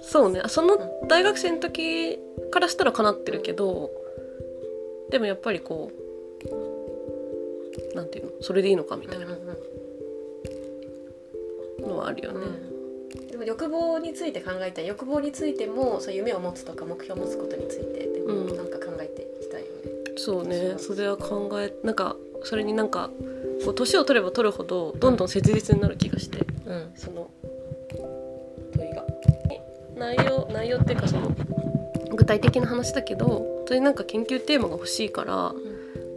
[0.02, 0.42] そうね。
[0.48, 2.18] その大学生の時
[2.52, 3.92] からしたら叶ってるけど
[5.10, 5.92] でもやっぱりこ
[7.94, 8.32] うなんていうの？
[8.42, 9.26] それでいいのかみたいな。
[11.80, 12.40] のはあるよね。
[13.32, 14.88] でも欲望について考えたい。
[14.88, 18.58] 欲望についてもそう夢を持つとか目標を持つことについてでもうん。
[18.58, 19.72] なんか考えていきたいよね。
[20.18, 20.76] そうね。
[20.78, 23.10] それは考えなんかそれになんか
[23.64, 26.46] こう年を取れば取るほどどんどん切実になる気がして。
[26.66, 26.92] うん。
[26.96, 27.30] その
[29.98, 31.32] 内容内容っていうかその
[32.16, 35.54] 具体的な話だけどそれになんか研究テーマが欲しいから、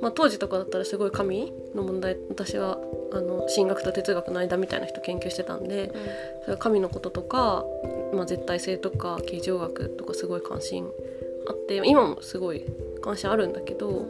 [0.01, 2.79] まあ、当時とかだったらすごい神の問題私は
[3.13, 5.93] あの神学と哲学の間みたいな人研究してたんで
[6.45, 7.65] それ神のこととか、
[8.15, 10.89] まあ、絶対性とか形状学とかすごい関心
[11.49, 12.65] あって今もすごい
[13.03, 14.07] 関心あるんだけど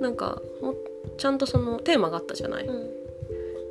[0.00, 0.76] なんかもう
[1.18, 2.68] ちゃんとそのテーマがあったじゃない。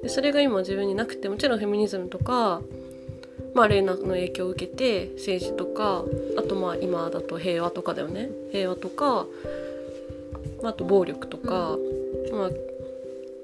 [0.01, 2.61] でそれが今自分になくてもちろんフェミニズムとか、
[3.53, 6.03] まあ、レーナの影響を受けて政治とか
[6.37, 8.29] あとまあ今だと平和とかだよね。
[8.51, 9.27] 平和とか、
[10.61, 11.77] まあ、あと暴力とか、
[12.31, 12.49] まあ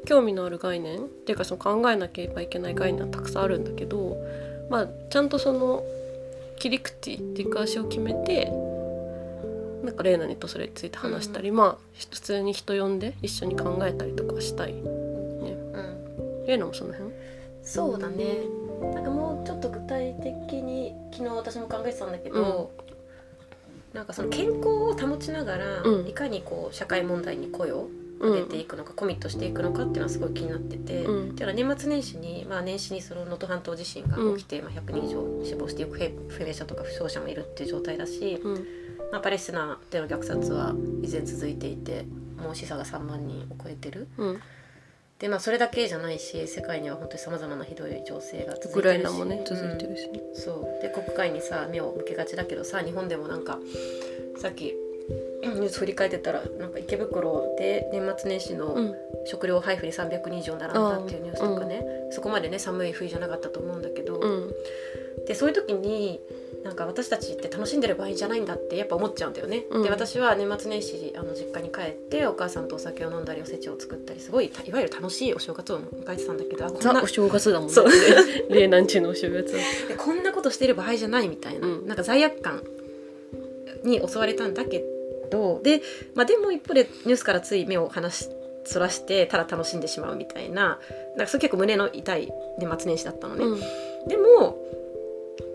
[0.05, 4.17] 興味のある概念っていうかその考えなければいけない概念はたくさんあるんだけど、
[4.69, 5.83] まあ、ちゃんとその
[6.57, 8.45] 切り口っていうか足を決めて
[9.83, 14.81] なんかレーナにとそれについて話したり、まあ普通に人呼んで一緒に考えたりとかしたいね。
[14.81, 16.45] うん。
[16.47, 17.11] レーナもその辺？
[17.61, 18.39] そうだね
[18.81, 22.71] なんかもうちょっと具体的に昨日私も考えてたんだけど、
[23.93, 26.07] なんかその健康を保ちながら、うん。
[26.07, 27.89] いかにこう社会問題に声を
[28.19, 31.31] う上げていくのか、コミットしていくのかっていうのはすごい気になってて、うん。
[31.31, 38.67] っていうのは年末年始に、まあ、年始にその能登半島地震が起きて、まあ、100人以上死亡して行方不明者とか負傷者もいるっていう状態だし、うん。
[39.11, 42.05] まあ、パレスチナでの虐殺は依然続いていて
[42.37, 44.07] もう死者が3万人を超えてる。
[45.19, 48.69] うんでまあそれだけじゃないし世界には本当にさまざまなひどい情勢が続いてるし。
[48.69, 50.09] ウクライナもね続いてるし。
[50.09, 50.21] ね。
[50.33, 50.81] そう。
[50.81, 53.59] で国会にさ目を向けがちだけどさ日本でもなんか
[54.37, 54.73] さっき
[55.41, 58.95] ニュース振り返ってたらなんか池袋で年末年始のうん。
[59.25, 64.53] 食料配布に300人以上並んだっていうニュースとかね、そこまでね寒い冬じゃなかったと思うんだけど、うん。
[65.27, 66.21] でそういう時に
[66.63, 69.65] なんか私たちって楽しんでる場合じゃないんだってやっぱ思っちゃうんだよね。
[69.69, 77.73] うんで私は年末年始あの実家に帰ってお母さんとお酒を飲んだりおせちを作ったりすごいいわゆる楽しいお正月を迎えてたんだけどあこんなザお正月だもんね。
[77.73, 77.87] そう
[78.49, 79.59] レーナンチのお正月は。
[79.87, 82.63] でこんなことしてる場合じゃないみたいな、うんなんか罪悪感
[83.83, 84.83] に襲われたんだけ
[85.31, 85.81] どで,、
[86.15, 88.29] まあ、でも一方でニュースからつい目を離し
[88.65, 90.79] そらしてただ楽しんでしまうみたいな
[91.15, 93.45] なんかそれ結構胸の痛い年末年始だったのね。
[93.45, 93.59] うん
[94.07, 94.57] でも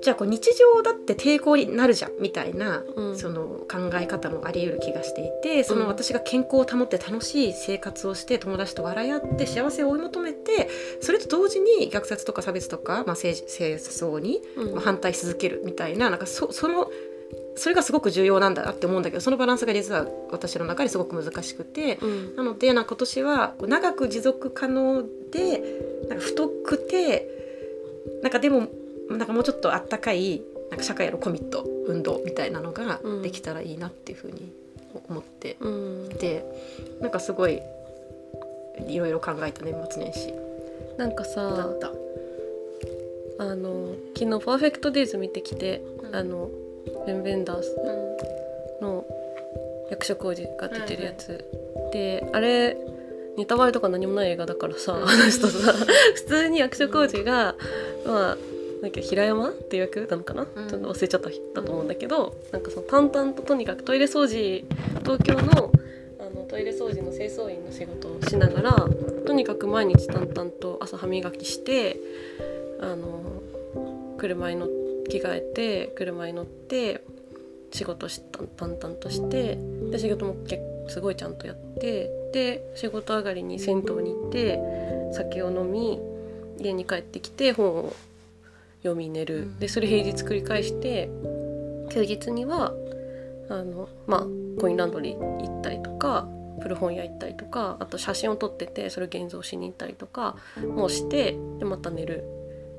[0.03, 3.19] じゃあこう日常だって抵抗になるじゃんみたいな、うん。
[3.19, 10.69] その考え方もあり得る気がしていてその私が健康を保って楽しい生活をして友達と笑い合って幸せを追い求めて
[11.01, 14.41] それと同時に虐殺とか差別とか、まあ、政治戦争に
[14.85, 16.91] 反対し続けるみたいななんかそその
[17.57, 21.99] それがすごく重要なんだなって思うんだけどそのバランスが実は私の中ですごく難しくて。
[22.03, 22.37] うん。
[22.37, 25.63] なのでな今年は長く持続可能で
[26.09, 27.29] なんか太くて
[28.23, 28.69] なんかでも
[29.11, 33.23] なんかもうちょっとあったかいなんか社会へのコミット運動みたいなのがうん。
[33.23, 34.53] できたらいいなっていうふうに
[35.09, 36.09] 思ってうん。
[36.09, 36.45] で
[37.01, 37.61] なんかすごい
[38.89, 40.35] いろいろ考えた年末年始。
[40.97, 41.71] なんかださ。
[43.37, 46.17] あの昨日「パーフェクト・デイズ」見てきて、うん。
[46.17, 46.51] あの
[47.07, 47.77] ベン・ベンダース
[48.81, 48.85] うん。
[48.85, 49.05] の
[49.91, 51.45] 役所広司が出てるやつ、
[51.93, 52.77] であれ
[53.37, 55.07] ネタバレとか何もない映画だからさ、うん。
[55.07, 55.73] 話すとさ
[56.15, 57.55] 普通に役所広司が
[58.07, 58.37] まあ
[58.83, 60.69] なんか平山っていう役なのかな、うん。
[60.69, 64.65] ちょっと忘れちゃっただと思うんだけど、なんかその淡々ととにかくトイレ掃除
[65.01, 65.73] 東京の
[66.21, 68.89] あのトイレ掃除の清掃員の仕事をしながら
[69.27, 71.99] とにかく毎日淡々と朝歯磨きして
[72.81, 73.43] あの
[74.19, 74.69] 車に乗
[75.09, 77.05] 着替えて車に乗って
[77.73, 79.59] 仕事した淡々として
[79.91, 84.61] で仕事も結構すごいちゃんとやってで仕事上がりに銭湯に行って
[85.13, 86.01] 酒を飲み
[86.59, 87.93] 家に帰ってきて本を
[88.85, 89.59] 読み寝る、うん。
[89.59, 91.11] でそれ平日繰り返して
[91.91, 92.73] 休日には
[93.49, 94.27] あのまあ
[94.61, 96.29] コインランドリー行ったりとか
[96.61, 100.37] 古本屋行ったりとかあと写真を撮っててそれを現像しに行ったりとか
[100.75, 102.25] もしてでまた寝る。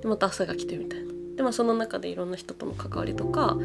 [0.02, 1.12] でまた朝が来てみたいな。
[1.36, 3.58] でまあその中でいろんな人との関わりとか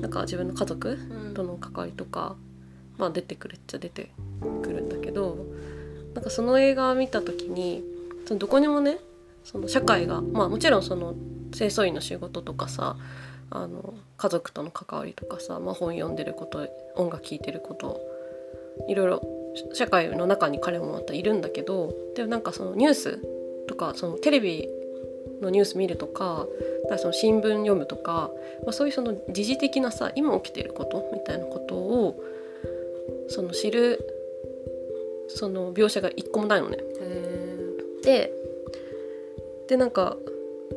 [0.00, 1.34] なんか自分の家族うん。
[1.34, 2.36] との関わりとか、
[2.96, 4.10] まあ、出てくるっちゃ出て
[4.62, 5.46] くるんだけど
[6.14, 7.82] なんかその映画を見た時に
[8.26, 8.98] そのどこにもね
[9.44, 11.14] その社会がまあもちろんその
[11.52, 12.96] 清掃員の仕事とかさ
[13.50, 18.00] あの家族との関わりとかさ、まあ、本読んでること音楽聴いてること
[18.88, 19.22] いろいろ
[19.72, 23.18] 社会の中に彼もまたいるんだけどでもなんかそのニュース
[23.68, 24.68] とかそのテレビ
[25.40, 26.46] のニュース見るとか
[26.88, 28.30] だその新聞読むとか、
[28.64, 32.20] まあ、そういうその時事的なさ今起きていることみたいなことを
[33.28, 34.00] その知る
[35.28, 36.78] その描写が一個もないのね。
[37.00, 37.44] へ
[38.02, 38.43] で
[39.68, 40.16] でなんか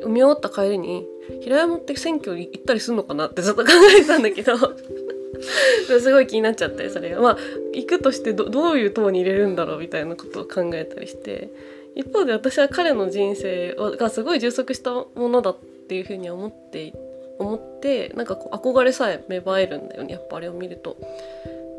[0.06, 1.06] 見終わった帰りに
[1.42, 4.56] 平山って選挙行ったりするのかなってずっと考えてたんだけど
[6.00, 7.38] すごい気になっちゃってそれがまあ
[7.72, 11.50] 行くとしてどどういう党に入れるんだろうみたいなことを考えたりして
[11.94, 15.56] 一方で私は彼の人生がすごい充足したものだっ
[15.88, 16.92] ていうふうに思って
[17.38, 20.96] 思ってなんかこう憧れさえ芽生えるんだよねやっぱあれを見ると。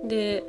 [0.05, 0.43] で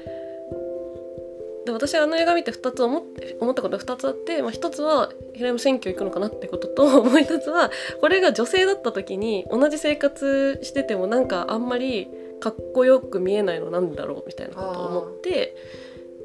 [1.66, 7.70] で私はあの映画見て2つ思って思ったことが2つあって、まあ、1つは平山選挙行くのかなってことと もう1つは
[8.00, 12.08] これが女性だった時に同じ生活しててもなんかあんまり
[12.40, 15.54] かっこよく見えないのなんだろうみたいなことを思って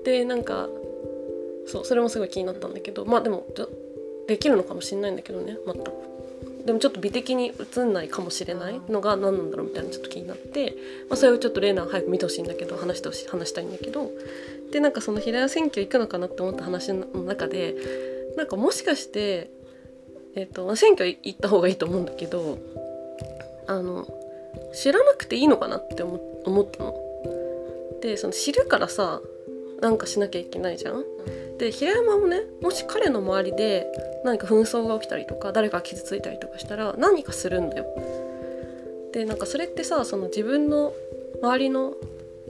[0.06, 0.70] でなんか
[1.66, 3.68] そうそれもすごい気になったんだけどまあでもじゃ
[4.28, 6.16] できるのかもしれないんだけどね全く。
[6.66, 10.76] でもちょっと美的に映んないかもしれないのが何なんだろうみたいなちょっと気になって、
[11.10, 14.12] まあ、それをちょっとレーナー早く見てほしいんだけど話してほしい話したいんだけど
[14.76, 17.78] でなんかその平屋選挙行くのかなって思った話の中で
[18.36, 19.50] なんかもしかして、
[20.36, 22.58] えっと選挙行った方がいいと思うんだけど
[23.68, 24.06] あの
[24.74, 26.94] 知らなくていいのかなって思思ったの。
[28.02, 29.22] でその知るからさ
[29.80, 31.06] なんかしなきゃいけないじゃん。
[31.58, 33.88] で平山もねもし彼の周りで
[34.26, 37.86] 何か紛争が起きたりとか誰かが傷ついたりとかしたら何かするんだよ。
[39.14, 40.92] でなんかそれってさその自分の
[41.42, 41.96] 周りの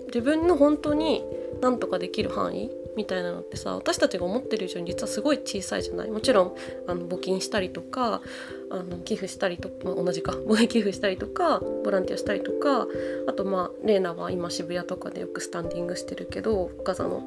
[0.08, 1.24] 自分の本当に
[1.62, 6.10] 何とかできる範囲みたいなのってさ私たちが思ってる以上に実はすごい小さいじゃない？
[6.10, 6.56] もちろん
[6.88, 8.22] あの募金したりとか
[8.70, 10.32] あの寄付したりと、まあ、同じか。
[10.48, 12.88] 募金寄付したりとかボランティアしたりとか
[13.28, 17.22] あとまあレーナは今渋谷とかでよくスタンディングしてるけどガザの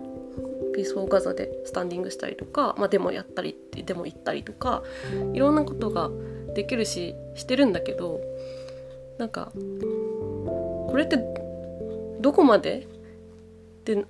[0.75, 4.83] ピース・フォー・ガザでスタンディングしたりとか、まあ、デモやったりってデモ行ったりとか
[5.35, 6.11] いろんなことが
[6.55, 8.21] できるししてるんだけど
[9.19, 11.19] なんかこれって
[12.21, 12.87] どこまで？
[13.85, 14.05] で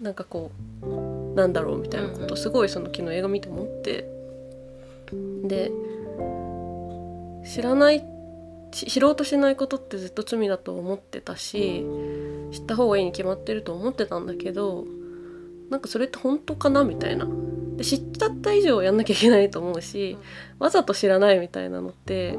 [0.00, 0.50] なんかこ
[0.82, 4.08] うなんだろうみたいなことすごいその昨日映画見て思って。
[5.44, 5.72] で
[7.46, 8.04] 知らない
[8.72, 11.86] し知ろうとしないことってずっと罪だと思ってたし
[12.52, 14.84] 知った方がいいに決まってると思ってたんだけど
[15.70, 17.26] なんかそれって本当かなみたいな。
[17.76, 20.18] で知っちゃった以上やんなきゃいけないと思うし
[20.58, 22.36] わざと知らないみたいなのって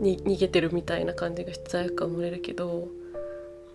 [0.00, 2.88] に逃げてるみたいな感じが罪悪感生まれるけど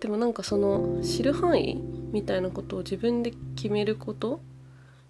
[0.02, 4.40] でもなんかその知る範囲みたいなことを自分で決めること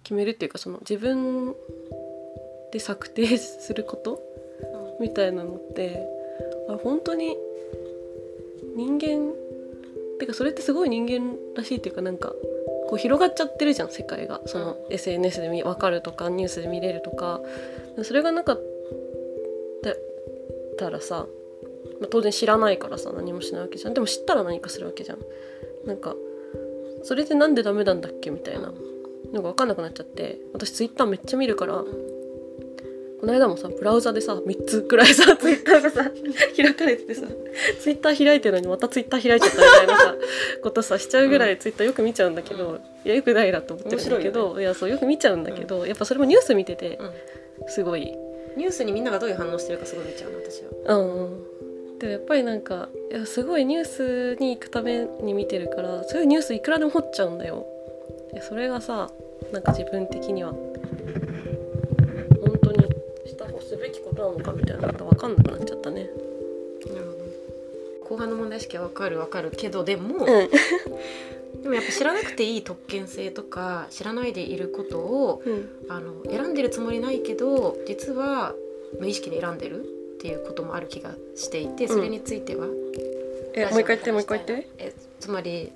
[0.03, 1.55] 決めるっていうかその自分
[2.71, 4.21] で策定すること
[5.01, 6.07] みたいなのって
[6.69, 7.35] あ本当に
[8.75, 9.33] 人間
[10.19, 12.29] てかそれってすごい人間らしいっていうかなんか
[12.87, 14.41] こう広がっちゃってるじゃん世界が。
[14.45, 17.41] その SNS で分かるとかニュースで見れるとか。
[18.03, 18.61] それがなかっ
[20.77, 21.27] たらさ、
[22.03, 23.93] まあ、当然知らないからさ何もしないわけじゃん。
[23.93, 25.19] でも知ったら何かするわけじゃん。
[25.87, 26.15] なんか
[27.03, 28.73] それでなんでダメなんだっけみたいな。
[29.31, 30.39] のが分かんなくなっちゃって。
[30.53, 31.83] 私ツイッターめっちゃ見るから
[33.23, 36.11] この間もさブラウザでさ3つくらいさツイッターがさ
[36.57, 37.25] 開かれててさ
[37.81, 40.15] ツイッター開いてるのにまたツイッター開いちゃったみたいなさ
[40.61, 46.99] ことさしちゃうぐらいツイッターよく見ちゃうんだけど、いやよくないなと思ってるんだけどい,、やそうよく見ちゃうんだけど、やっぱそれもニュース見てて
[47.67, 48.13] すごい。
[48.57, 50.97] ニュースにみんながどういう反応してるかすごい見ちゃうな私は。
[50.97, 51.52] うん
[52.03, 57.65] でもやっぱりなんかいやすごいニュースに行くために見てるからそういうニュースいくらでも掘っちゃうんだよ。
[58.33, 59.09] でそれがさ
[59.53, 60.51] なんか自分的には。
[60.51, 60.59] 本
[62.61, 62.79] 当に
[63.25, 66.09] した方すべきことなのかみたいなのが分かんなくなっちゃったね。
[66.87, 68.09] なるほど。
[68.09, 70.49] 後半の問題意識は分かる分かるけどでも、うん。
[71.63, 75.69] でもやっぱ知らなくていい特権性とか知らないでいることをうん。
[75.87, 78.53] あの選んでるつもりないけど実は
[78.99, 79.85] 無意識に選んでる
[80.23, 82.65] っていうこともある気がしていてそれについては、
[83.53, 84.69] えもう一回言ってもう一回言って。
[84.77, 85.73] えつまり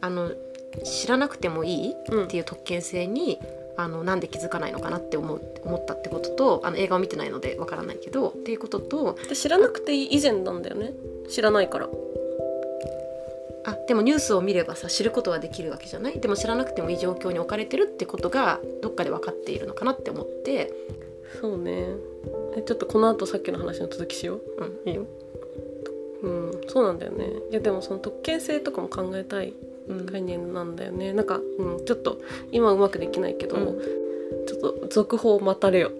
[0.00, 0.30] あの
[0.84, 2.24] 知らなくてもいいうん。
[2.26, 3.40] っていう特権性に
[3.76, 10.92] あのなんで気づかないのかなって思う思ったってこととあの映画を見てないのでわからないけどっていうこととで知らなくていい以前なんだよね。
[11.28, 11.88] 知らないから。
[13.64, 16.20] あでもニュースを見ればさ知ることはできるわけじゃない？
[16.20, 20.72] でも知らなくてもいい状況に置かれてるってことがどっかで分かっているのかなって思って、
[21.40, 21.86] そうね。
[22.56, 24.42] えちょっとこの後さっきの話の続きしよう。
[24.84, 25.06] うん、いいよ。
[26.22, 27.26] うんそうなんだよね。
[27.50, 29.54] いやでもその特権性とかも考えたい
[29.88, 30.06] うん。
[30.06, 31.12] 概念なんだよね。
[31.12, 32.20] なんか、うん、ちょっと
[32.52, 33.78] 今うまくできないけど、うん。
[34.46, 35.92] ちょっと続報待たれよ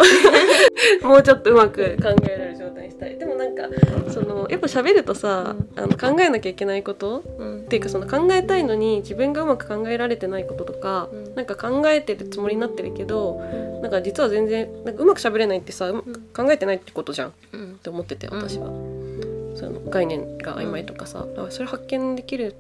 [1.02, 3.16] もうちょっとうまく考えられる状態にしたい。
[3.16, 7.58] でもなんかそのやっぱ喋るとさ、あの考えなきゃいけないことうん。
[7.60, 11.34] っていうかその考えたいのに自分がうまく考えられてないこととか、うん。
[11.34, 13.40] なんか考えてるつもりになってるけど
[13.82, 15.92] なんか実は全然なんかうまく喋れないってさ、
[16.34, 17.28] 考えてないってことじゃん。
[17.28, 17.78] っうん。
[17.82, 18.66] て思ってて私は、
[19.56, 22.54] その概念が曖昧とかさ、だからそれ発見できる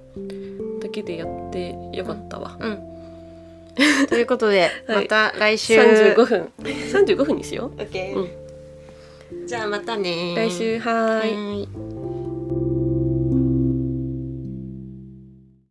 [0.80, 2.88] だけでやってよかったわ、うん。
[4.08, 5.04] ということで、 はい。
[5.04, 5.74] また来週。
[5.74, 6.48] 35分。
[6.62, 8.28] 35分にしよう、うん、
[9.46, 11.97] じゃあまたね来週はい